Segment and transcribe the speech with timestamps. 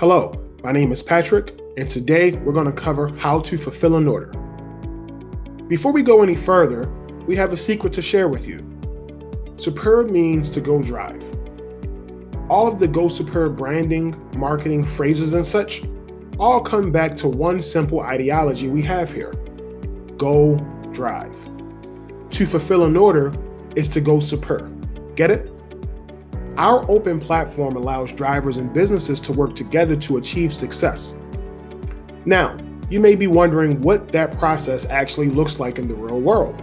[0.00, 4.08] Hello, my name is Patrick, and today we're going to cover how to fulfill an
[4.08, 4.26] order.
[5.68, 6.88] Before we go any further,
[7.28, 8.58] we have a secret to share with you.
[9.54, 11.22] Supir means to go drive.
[12.48, 15.84] All of the Go Supir branding, marketing, phrases, and such
[16.40, 19.32] all come back to one simple ideology we have here
[20.18, 20.56] go
[20.92, 21.36] drive.
[22.30, 23.32] To fulfill an order
[23.76, 24.72] is to go supir.
[25.14, 25.52] Get it?
[26.56, 31.16] Our open platform allows drivers and businesses to work together to achieve success.
[32.24, 32.56] Now,
[32.88, 36.62] you may be wondering what that process actually looks like in the real world.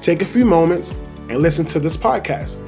[0.00, 0.94] Take a few moments
[1.28, 2.60] and listen to this podcast.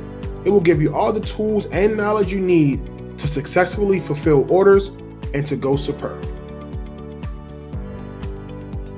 [0.44, 2.80] It will give you all the tools and knowledge you need
[3.18, 4.88] to successfully fulfill orders
[5.32, 6.20] and to go supir.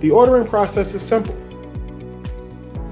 [0.01, 1.37] The ordering process is simple.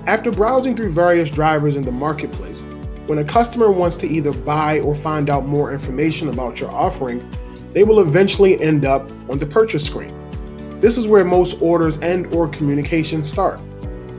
[0.07, 2.63] After browsing through various drivers in the marketplace,
[3.07, 7.29] when a customer wants to either buy or find out more information about your offering,
[7.73, 10.15] they will eventually end up on the purchase screen.
[10.81, 13.61] This is where most orders and or communications start.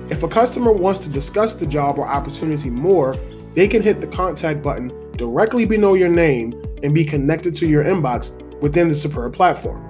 [0.10, 3.16] If a customer wants to discuss the job or opportunity more,
[3.56, 7.84] they can hit the contact button directly below your name and be connected to your
[7.84, 9.82] inbox within the Supir platform.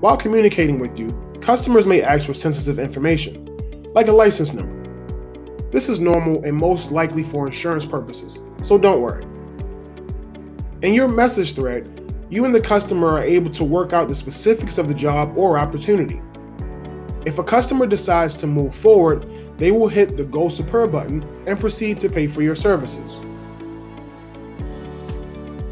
[0.00, 1.08] While communicating with you,
[1.40, 3.46] customers may ask for sensitive information,
[3.94, 4.79] like a license number
[5.70, 9.24] this is normal and most likely for insurance purposes, so don't worry.
[10.82, 14.78] In your message thread, you and the customer are able to work out the specifics
[14.78, 16.20] of the job or opportunity.
[17.26, 19.26] If a customer decides to move forward,
[19.58, 23.24] they will hit the Go Supir button and proceed to pay for your services.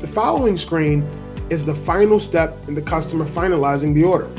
[0.01, 1.03] The following screen
[1.49, 4.31] is the final step in the customer finalizing the order.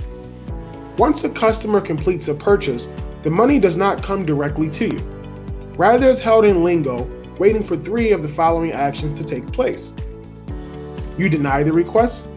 [0.98, 2.88] Once a customer completes a purchase,
[3.24, 5.19] the money does not come directly to you.
[5.80, 7.06] Rather, it's held in lingo,
[7.38, 9.94] waiting for three of the following actions to take place.
[11.18, 12.28] You deny the request.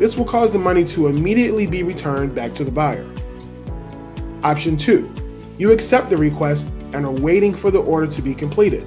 [0.00, 3.08] This will cause the money to immediately be returned back to the buyer.
[4.42, 5.14] Option 2.
[5.58, 8.84] You accept the request and are waiting for the order to be completed.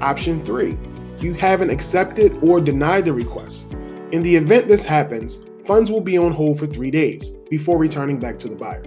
[0.00, 0.78] Option 3.
[1.18, 3.72] You haven't accepted or denied the request.
[4.12, 8.20] In the event this happens, funds will be on hold for three days before returning
[8.20, 8.84] back to the buyer.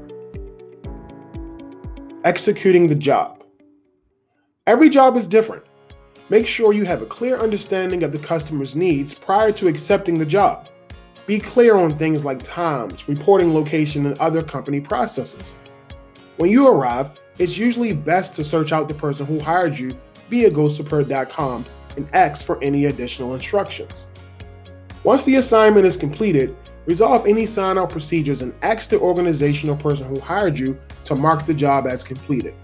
[2.24, 3.35] Executing the job.
[4.68, 5.64] Every job is different.
[6.30, 10.26] Make sure you have a clear understanding of the customer's needs prior to accepting the
[10.26, 10.70] job.
[11.28, 15.54] Be clear on things like times, reporting location, and other company processes.
[16.38, 19.96] When you arrive, it's usually best to search out the person who hired you
[20.30, 21.64] via GoSupir.com
[21.96, 24.08] and ask for any additional instructions.
[25.04, 29.76] Once the assignment is completed, resolve any sign out procedures and ask the organization or
[29.76, 32.56] person who hired you to mark the job as completed.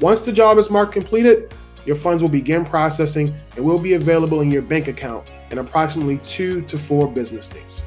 [0.00, 1.50] Once the job is marked completed,
[1.86, 6.18] your funds will begin processing and will be available in your bank account in approximately
[6.18, 7.86] two to four business days.